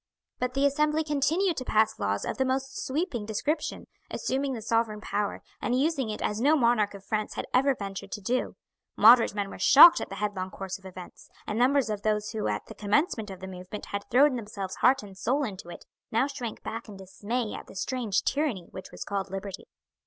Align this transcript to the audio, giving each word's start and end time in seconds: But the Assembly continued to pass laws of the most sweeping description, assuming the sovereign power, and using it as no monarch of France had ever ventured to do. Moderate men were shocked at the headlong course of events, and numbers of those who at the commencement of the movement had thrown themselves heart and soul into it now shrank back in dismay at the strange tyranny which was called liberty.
But 0.39 0.55
the 0.55 0.65
Assembly 0.65 1.03
continued 1.03 1.57
to 1.57 1.63
pass 1.63 1.99
laws 1.99 2.25
of 2.25 2.37
the 2.39 2.43
most 2.43 2.75
sweeping 2.83 3.23
description, 3.23 3.85
assuming 4.09 4.53
the 4.53 4.61
sovereign 4.63 4.99
power, 4.99 5.43
and 5.61 5.79
using 5.79 6.09
it 6.09 6.23
as 6.23 6.41
no 6.41 6.55
monarch 6.57 6.95
of 6.95 7.05
France 7.05 7.35
had 7.35 7.45
ever 7.53 7.75
ventured 7.75 8.11
to 8.13 8.19
do. 8.19 8.55
Moderate 8.97 9.35
men 9.35 9.51
were 9.51 9.59
shocked 9.59 10.01
at 10.01 10.09
the 10.09 10.15
headlong 10.15 10.49
course 10.49 10.79
of 10.79 10.87
events, 10.87 11.29
and 11.45 11.59
numbers 11.59 11.91
of 11.91 12.01
those 12.01 12.31
who 12.31 12.47
at 12.47 12.65
the 12.65 12.73
commencement 12.73 13.29
of 13.29 13.41
the 13.41 13.47
movement 13.47 13.85
had 13.91 14.03
thrown 14.09 14.37
themselves 14.37 14.77
heart 14.77 15.03
and 15.03 15.19
soul 15.19 15.43
into 15.43 15.69
it 15.69 15.85
now 16.09 16.25
shrank 16.25 16.63
back 16.63 16.89
in 16.89 16.97
dismay 16.97 17.53
at 17.53 17.67
the 17.67 17.75
strange 17.75 18.23
tyranny 18.23 18.65
which 18.71 18.89
was 18.91 19.03
called 19.03 19.29
liberty. 19.29 19.65